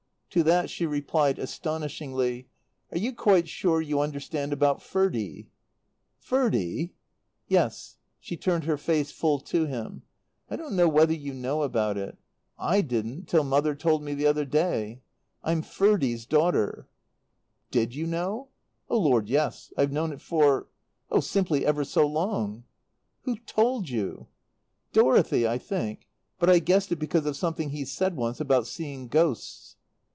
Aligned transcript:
To 0.33 0.43
that 0.43 0.69
she 0.69 0.85
replied 0.85 1.39
astonishingly, 1.39 2.47
"Are 2.89 2.97
you 2.97 3.13
quite 3.13 3.49
sure 3.49 3.81
you 3.81 3.99
understand 3.99 4.53
about 4.53 4.81
Ferdie?" 4.81 5.49
"Ferdie?" 6.21 6.93
"Yes." 7.49 7.97
She 8.21 8.37
turned 8.37 8.63
her 8.63 8.77
face 8.77 9.11
full 9.11 9.39
to 9.41 9.65
him. 9.65 10.03
"I 10.49 10.55
don't 10.55 10.77
know 10.77 10.87
whether 10.87 11.13
you 11.13 11.33
know 11.33 11.63
about 11.63 11.97
it. 11.97 12.17
I 12.57 12.79
didn't 12.79 13.27
till 13.27 13.43
Mother 13.43 13.75
told 13.75 14.03
me 14.03 14.13
the 14.13 14.25
other 14.25 14.45
day. 14.45 15.01
I'm 15.43 15.61
Ferdie's 15.61 16.25
daughter. 16.25 16.87
"Did 17.69 17.93
you 17.93 18.07
know?" 18.07 18.47
"Oh, 18.89 18.99
Lord, 18.99 19.27
yes. 19.27 19.73
I've 19.77 19.91
known 19.91 20.13
it 20.13 20.21
for 20.21 20.69
oh, 21.09 21.19
simply 21.19 21.65
ever 21.65 21.83
so 21.83 22.07
long." 22.07 22.63
"Who 23.23 23.35
told 23.39 23.89
you?" 23.89 24.27
"Dorothy, 24.93 25.45
I 25.45 25.57
think. 25.57 26.07
But 26.39 26.49
I 26.49 26.59
guessed 26.59 26.89
it 26.89 26.99
because 26.99 27.25
of 27.25 27.35
something 27.35 27.71
he 27.71 27.83
said 27.83 28.15
once 28.15 28.39
about 28.39 28.65
seeing 28.65 29.09
ghosts." 29.09 29.75